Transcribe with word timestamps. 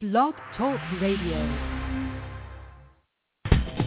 Blog 0.00 0.34
Talk 0.56 0.78
Radio. 1.02 1.44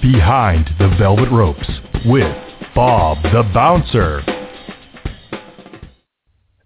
Behind 0.00 0.66
the 0.78 0.96
Velvet 0.98 1.30
Ropes 1.30 1.68
with 2.06 2.34
Bob 2.74 3.22
the 3.24 3.42
Bouncer. 3.52 4.22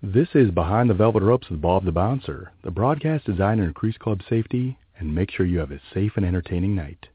This 0.00 0.28
is 0.36 0.52
Behind 0.52 0.88
the 0.88 0.94
Velvet 0.94 1.24
Ropes 1.24 1.50
with 1.50 1.60
Bob 1.60 1.84
the 1.84 1.90
Bouncer, 1.90 2.52
the 2.62 2.70
broadcast 2.70 3.24
designed 3.24 3.58
to 3.58 3.66
increase 3.66 3.96
club 3.96 4.20
safety 4.30 4.78
and 5.00 5.12
make 5.12 5.32
sure 5.32 5.44
you 5.44 5.58
have 5.58 5.72
a 5.72 5.80
safe 5.92 6.12
and 6.14 6.24
entertaining 6.24 6.76
night. 6.76 7.08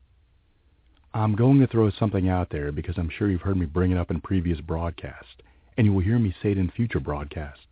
I'm 1.14 1.34
going 1.34 1.62
to 1.62 1.68
throw 1.68 1.90
something 1.92 2.28
out 2.28 2.50
there 2.50 2.74
because 2.74 2.98
I'm 2.98 3.10
sure 3.10 3.30
you've 3.30 3.40
heard 3.40 3.56
me 3.56 3.68
bring 3.68 3.92
it 3.92 3.98
up 3.98 4.12
in 4.12 4.20
previous 4.20 4.60
broadcasts, 4.60 5.38
and 5.78 5.88
you 5.88 5.94
will 5.94 6.04
hear 6.04 6.20
me 6.20 6.36
say 6.44 6.52
it 6.52 6.58
in 6.58 6.72
future 6.72 7.00
broadcasts. 7.00 7.68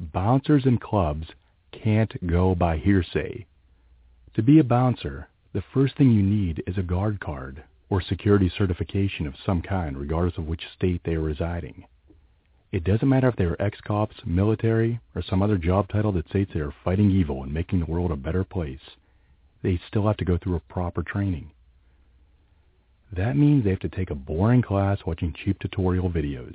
Bouncers 0.00 0.66
in 0.66 0.78
clubs 0.78 1.28
can't 1.70 2.26
go 2.26 2.56
by 2.56 2.76
hearsay. 2.78 3.46
To 4.38 4.42
be 4.44 4.60
a 4.60 4.64
bouncer, 4.64 5.26
the 5.52 5.64
first 5.74 5.96
thing 5.96 6.12
you 6.12 6.22
need 6.22 6.62
is 6.64 6.78
a 6.78 6.82
guard 6.82 7.18
card 7.18 7.64
or 7.90 8.00
security 8.00 8.48
certification 8.56 9.26
of 9.26 9.34
some 9.44 9.60
kind, 9.60 9.98
regardless 9.98 10.38
of 10.38 10.46
which 10.46 10.62
state 10.76 11.00
they 11.04 11.14
are 11.14 11.20
residing. 11.20 11.86
It 12.70 12.84
doesn't 12.84 13.08
matter 13.08 13.26
if 13.26 13.34
they 13.34 13.46
are 13.46 13.60
ex-cops, 13.60 14.14
military, 14.24 15.00
or 15.16 15.22
some 15.22 15.42
other 15.42 15.58
job 15.58 15.88
title 15.88 16.12
that 16.12 16.28
states 16.28 16.52
they 16.54 16.60
are 16.60 16.72
fighting 16.84 17.10
evil 17.10 17.42
and 17.42 17.52
making 17.52 17.80
the 17.80 17.90
world 17.90 18.12
a 18.12 18.16
better 18.16 18.44
place. 18.44 18.78
They 19.64 19.80
still 19.88 20.06
have 20.06 20.18
to 20.18 20.24
go 20.24 20.38
through 20.38 20.54
a 20.54 20.72
proper 20.72 21.02
training. 21.02 21.50
That 23.10 23.36
means 23.36 23.64
they 23.64 23.70
have 23.70 23.80
to 23.80 23.88
take 23.88 24.10
a 24.10 24.14
boring 24.14 24.62
class 24.62 25.00
watching 25.04 25.32
cheap 25.32 25.58
tutorial 25.58 26.10
videos. 26.10 26.54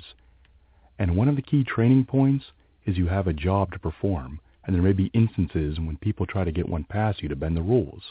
And 0.98 1.18
one 1.18 1.28
of 1.28 1.36
the 1.36 1.42
key 1.42 1.64
training 1.64 2.06
points 2.06 2.46
is 2.86 2.96
you 2.96 3.08
have 3.08 3.26
a 3.26 3.34
job 3.34 3.72
to 3.72 3.78
perform, 3.78 4.40
and 4.66 4.74
there 4.74 4.82
may 4.82 4.92
be 4.92 5.10
instances 5.14 5.78
when 5.78 5.96
people 5.98 6.26
try 6.26 6.44
to 6.44 6.52
get 6.52 6.68
one 6.68 6.84
past 6.84 7.22
you 7.22 7.28
to 7.28 7.36
bend 7.36 7.56
the 7.56 7.62
rules. 7.62 8.02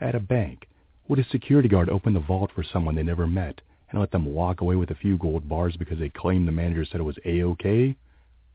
At 0.00 0.14
a 0.14 0.20
bank, 0.20 0.68
would 1.08 1.18
a 1.18 1.24
security 1.24 1.68
guard 1.68 1.88
open 1.88 2.12
the 2.14 2.20
vault 2.20 2.50
for 2.54 2.64
someone 2.64 2.94
they 2.94 3.02
never 3.02 3.26
met 3.26 3.60
and 3.90 4.00
let 4.00 4.10
them 4.10 4.34
walk 4.34 4.60
away 4.60 4.76
with 4.76 4.90
a 4.90 4.96
few 4.96 5.16
gold 5.16 5.48
bars 5.48 5.76
because 5.76 5.98
they 5.98 6.08
claimed 6.08 6.46
the 6.46 6.52
manager 6.52 6.84
said 6.84 7.00
it 7.00 7.04
was 7.04 7.18
A-OK? 7.24 7.96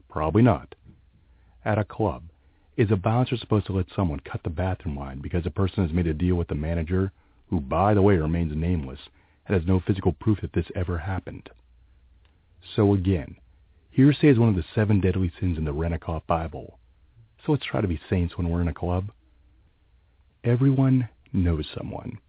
Probably 0.10 0.42
not. 0.42 0.76
At 1.64 1.78
a 1.78 1.86
club, 1.86 2.24
is 2.78 2.92
a 2.92 2.96
bouncer 2.96 3.38
supposed 3.38 3.66
to 3.68 3.74
let 3.74 3.86
someone 3.96 4.20
cut 4.20 4.42
the 4.44 4.50
bathroom 4.50 4.98
line 4.98 5.20
because 5.22 5.46
a 5.46 5.52
person 5.52 5.86
has 5.86 5.94
made 5.94 6.08
a 6.08 6.14
deal 6.14 6.36
with 6.36 6.48
the 6.48 6.56
manager, 6.56 7.12
who 7.50 7.60
by 7.60 7.94
the 7.94 8.02
way 8.02 8.16
remains 8.16 8.56
nameless, 8.56 9.00
and 9.46 9.56
has 9.56 9.68
no 9.68 9.80
physical 9.80 10.14
proof 10.14 10.42
that 10.42 10.54
this 10.54 10.66
ever 10.76 10.98
happened? 10.98 11.50
So 12.76 12.94
again, 12.94 13.36
Hearsay 13.94 14.30
is 14.30 14.40
one 14.40 14.48
of 14.48 14.56
the 14.56 14.64
seven 14.74 15.02
deadly 15.02 15.34
sins 15.38 15.58
in 15.58 15.66
the 15.66 15.74
Renikoff 15.74 16.26
Bible. 16.26 16.80
So 17.46 17.52
let's 17.52 17.66
try 17.66 17.82
to 17.82 17.90
be 17.90 18.00
saints 18.10 18.38
when 18.38 18.50
we're 18.50 18.62
in 18.62 18.70
a 18.70 18.74
club. 18.74 19.12
Everyone 20.46 21.10
knows 21.34 21.68
someone. 21.78 22.20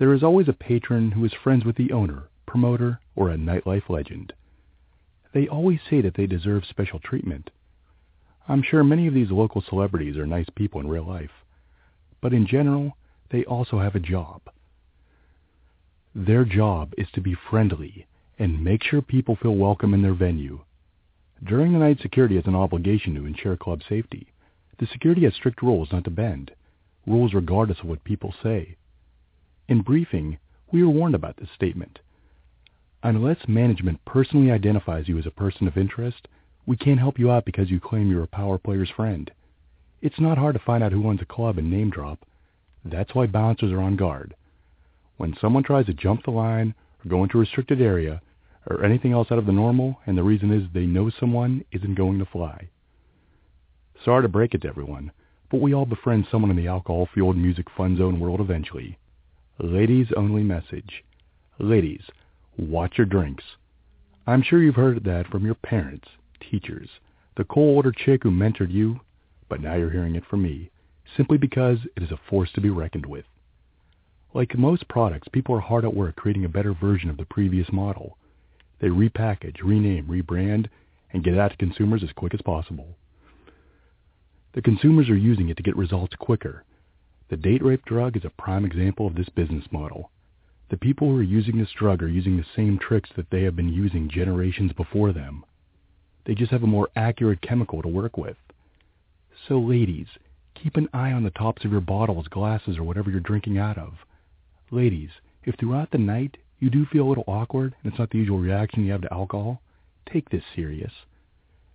There 0.00 0.12
is 0.12 0.24
always 0.24 0.48
a 0.48 0.52
patron 0.52 1.12
who 1.12 1.24
is 1.24 1.32
friends 1.32 1.64
with 1.64 1.76
the 1.76 1.92
owner, 1.92 2.24
promoter, 2.46 2.98
or 3.14 3.30
a 3.30 3.36
nightlife 3.36 3.88
legend. 3.88 4.32
They 5.32 5.46
always 5.46 5.78
say 5.88 6.00
that 6.00 6.14
they 6.14 6.26
deserve 6.26 6.64
special 6.66 6.98
treatment. 6.98 7.50
I'm 8.48 8.64
sure 8.64 8.82
many 8.82 9.06
of 9.06 9.14
these 9.14 9.30
local 9.30 9.62
celebrities 9.62 10.16
are 10.16 10.26
nice 10.26 10.50
people 10.56 10.80
in 10.80 10.88
real 10.88 11.06
life, 11.06 11.44
but 12.20 12.32
in 12.32 12.44
general, 12.44 12.96
they 13.30 13.44
also 13.44 13.78
have 13.78 13.94
a 13.94 14.00
job. 14.00 14.42
Their 16.12 16.44
job 16.44 16.92
is 16.98 17.06
to 17.12 17.20
be 17.20 17.36
friendly 17.48 18.08
and 18.36 18.64
make 18.64 18.82
sure 18.82 19.00
people 19.00 19.36
feel 19.36 19.54
welcome 19.54 19.94
in 19.94 20.02
their 20.02 20.12
venue 20.12 20.64
during 21.44 21.72
the 21.72 21.78
night, 21.78 21.98
security 22.00 22.36
has 22.36 22.46
an 22.46 22.54
obligation 22.54 23.14
to 23.14 23.26
ensure 23.26 23.56
club 23.56 23.82
safety. 23.88 24.32
The 24.78 24.86
security 24.86 25.24
has 25.24 25.34
strict 25.34 25.62
rules 25.62 25.90
not 25.92 26.04
to 26.04 26.10
bend, 26.10 26.52
rules 27.06 27.34
regardless 27.34 27.80
of 27.80 27.86
what 27.86 28.04
people 28.04 28.34
say. 28.42 28.76
In 29.68 29.82
briefing, 29.82 30.38
we 30.70 30.82
are 30.82 30.88
warned 30.88 31.14
about 31.14 31.36
this 31.36 31.50
statement. 31.54 31.98
Unless 33.02 33.48
management 33.48 34.04
personally 34.04 34.50
identifies 34.50 35.08
you 35.08 35.18
as 35.18 35.26
a 35.26 35.30
person 35.30 35.66
of 35.66 35.76
interest, 35.76 36.28
we 36.66 36.76
can't 36.76 37.00
help 37.00 37.18
you 37.18 37.30
out 37.30 37.44
because 37.44 37.70
you 37.70 37.80
claim 37.80 38.08
you're 38.08 38.22
a 38.22 38.28
power 38.28 38.58
player's 38.58 38.90
friend. 38.90 39.30
It's 40.00 40.20
not 40.20 40.38
hard 40.38 40.54
to 40.54 40.64
find 40.64 40.84
out 40.84 40.92
who 40.92 41.06
owns 41.08 41.20
a 41.20 41.26
club 41.26 41.58
and 41.58 41.70
name 41.70 41.90
drop. 41.90 42.24
That's 42.84 43.14
why 43.14 43.26
bouncers 43.26 43.72
are 43.72 43.80
on 43.80 43.96
guard. 43.96 44.34
When 45.16 45.36
someone 45.40 45.64
tries 45.64 45.86
to 45.86 45.94
jump 45.94 46.24
the 46.24 46.30
line 46.30 46.74
or 47.04 47.08
go 47.08 47.22
into 47.22 47.38
a 47.38 47.40
restricted 47.40 47.80
area, 47.80 48.22
or 48.68 48.84
anything 48.84 49.12
else 49.12 49.28
out 49.30 49.38
of 49.38 49.46
the 49.46 49.52
normal, 49.52 49.98
and 50.06 50.16
the 50.16 50.22
reason 50.22 50.52
is 50.52 50.68
they 50.72 50.86
know 50.86 51.10
someone 51.10 51.64
isn't 51.72 51.94
going 51.94 52.18
to 52.18 52.26
fly. 52.26 52.68
Sorry 54.04 54.22
to 54.22 54.28
break 54.28 54.54
it 54.54 54.62
to 54.62 54.68
everyone, 54.68 55.12
but 55.50 55.60
we 55.60 55.74
all 55.74 55.86
befriend 55.86 56.26
someone 56.30 56.50
in 56.50 56.56
the 56.56 56.68
alcohol-fueled 56.68 57.36
music 57.36 57.66
fun 57.76 57.96
zone 57.96 58.18
world 58.20 58.40
eventually. 58.40 58.98
Ladies 59.58 60.08
only 60.16 60.42
message. 60.42 61.04
Ladies, 61.58 62.02
watch 62.56 62.98
your 62.98 63.06
drinks. 63.06 63.44
I'm 64.26 64.42
sure 64.42 64.62
you've 64.62 64.76
heard 64.76 65.04
that 65.04 65.26
from 65.26 65.44
your 65.44 65.54
parents, 65.54 66.08
teachers, 66.40 66.88
the 67.36 67.44
cold-order 67.44 67.92
chick 67.92 68.22
who 68.22 68.30
mentored 68.30 68.72
you, 68.72 69.00
but 69.48 69.60
now 69.60 69.74
you're 69.74 69.90
hearing 69.90 70.16
it 70.16 70.24
from 70.26 70.42
me, 70.42 70.70
simply 71.16 71.36
because 71.36 71.78
it 71.96 72.02
is 72.02 72.10
a 72.10 72.20
force 72.30 72.50
to 72.52 72.60
be 72.60 72.70
reckoned 72.70 73.06
with. 73.06 73.24
Like 74.34 74.56
most 74.56 74.88
products, 74.88 75.28
people 75.28 75.54
are 75.54 75.60
hard 75.60 75.84
at 75.84 75.94
work 75.94 76.16
creating 76.16 76.44
a 76.44 76.48
better 76.48 76.72
version 76.72 77.10
of 77.10 77.18
the 77.18 77.26
previous 77.26 77.70
model. 77.72 78.16
They 78.82 78.88
repackage, 78.88 79.62
rename, 79.62 80.08
rebrand, 80.08 80.66
and 81.12 81.22
get 81.22 81.34
it 81.34 81.38
out 81.38 81.52
to 81.52 81.56
consumers 81.56 82.02
as 82.02 82.10
quick 82.12 82.34
as 82.34 82.42
possible. 82.42 82.96
The 84.54 84.60
consumers 84.60 85.08
are 85.08 85.16
using 85.16 85.48
it 85.48 85.56
to 85.58 85.62
get 85.62 85.76
results 85.76 86.16
quicker. 86.16 86.64
The 87.30 87.36
date 87.36 87.62
rape 87.62 87.84
drug 87.84 88.16
is 88.16 88.24
a 88.24 88.42
prime 88.42 88.64
example 88.64 89.06
of 89.06 89.14
this 89.14 89.28
business 89.28 89.64
model. 89.70 90.10
The 90.68 90.76
people 90.76 91.08
who 91.08 91.18
are 91.18 91.22
using 91.22 91.58
this 91.58 91.70
drug 91.70 92.02
are 92.02 92.08
using 92.08 92.36
the 92.36 92.44
same 92.56 92.76
tricks 92.76 93.10
that 93.14 93.30
they 93.30 93.44
have 93.44 93.54
been 93.54 93.72
using 93.72 94.10
generations 94.10 94.72
before 94.72 95.12
them. 95.12 95.44
They 96.24 96.34
just 96.34 96.50
have 96.50 96.64
a 96.64 96.66
more 96.66 96.88
accurate 96.96 97.40
chemical 97.40 97.82
to 97.82 97.88
work 97.88 98.18
with. 98.18 98.36
So 99.46 99.60
ladies, 99.60 100.08
keep 100.54 100.76
an 100.76 100.88
eye 100.92 101.12
on 101.12 101.22
the 101.22 101.30
tops 101.30 101.64
of 101.64 101.70
your 101.70 101.80
bottles, 101.80 102.26
glasses, 102.26 102.78
or 102.78 102.82
whatever 102.82 103.12
you're 103.12 103.20
drinking 103.20 103.58
out 103.58 103.78
of. 103.78 103.92
Ladies, 104.72 105.10
if 105.44 105.54
throughout 105.54 105.92
the 105.92 105.98
night 105.98 106.36
you 106.62 106.70
do 106.70 106.86
feel 106.86 107.04
a 107.04 107.08
little 107.08 107.24
awkward 107.26 107.74
and 107.82 107.90
it's 107.90 107.98
not 107.98 108.08
the 108.10 108.18
usual 108.18 108.38
reaction 108.38 108.84
you 108.84 108.92
have 108.92 109.00
to 109.00 109.12
alcohol, 109.12 109.60
take 110.12 110.30
this 110.30 110.44
serious. 110.54 110.92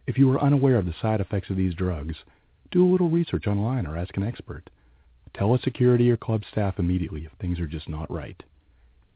If 0.08 0.18
you 0.18 0.32
are 0.32 0.42
unaware 0.42 0.78
of 0.78 0.86
the 0.86 0.96
side 1.02 1.20
effects 1.20 1.50
of 1.50 1.58
these 1.58 1.74
drugs, 1.74 2.16
do 2.72 2.88
a 2.88 2.90
little 2.90 3.10
research 3.10 3.48
online 3.48 3.86
or 3.86 3.98
ask 3.98 4.16
an 4.16 4.24
expert. 4.24 4.70
Tell 5.36 5.54
a 5.54 5.60
security 5.60 6.10
or 6.10 6.16
club 6.16 6.44
staff 6.50 6.80
immediately 6.80 7.26
if 7.26 7.34
things 7.34 7.60
are 7.60 7.68
just 7.68 7.90
not 7.90 8.10
right. 8.10 8.42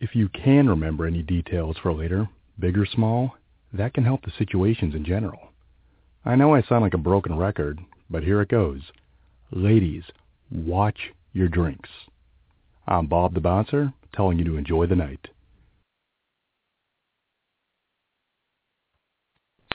If 0.01 0.13
you 0.13 0.27
can 0.27 0.67
remember 0.67 1.05
any 1.05 1.23
details 1.23 1.77
for 1.81 1.93
later, 1.93 2.27
big 2.59 2.77
or 2.77 2.85
small, 2.85 3.37
that 3.71 3.93
can 3.93 4.03
help 4.03 4.25
the 4.25 4.33
situations 4.37 4.93
in 4.93 5.05
general. 5.05 5.53
I 6.25 6.35
know 6.35 6.53
I 6.53 6.63
sound 6.63 6.81
like 6.81 6.95
a 6.95 6.97
broken 6.97 7.37
record, 7.37 7.79
but 8.09 8.23
here 8.23 8.41
it 8.41 8.49
goes. 8.49 8.81
Ladies, 9.51 10.03
watch 10.51 11.13
your 11.31 11.47
drinks. 11.47 11.89
I'm 12.85 13.07
Bob 13.07 13.35
the 13.35 13.39
Bouncer, 13.39 13.93
telling 14.13 14.37
you 14.37 14.43
to 14.43 14.57
enjoy 14.57 14.87
the 14.87 14.97
night. 14.97 15.29